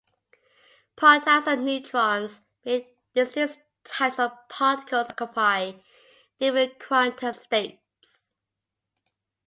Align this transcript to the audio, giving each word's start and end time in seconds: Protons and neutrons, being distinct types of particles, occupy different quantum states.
Protons 0.95 1.45
and 1.45 1.63
neutrons, 1.63 2.39
being 2.63 2.87
distinct 3.13 3.59
types 3.83 4.17
of 4.17 4.31
particles, 4.49 5.11
occupy 5.11 5.73
different 6.39 6.79
quantum 6.79 7.35
states. 7.35 8.27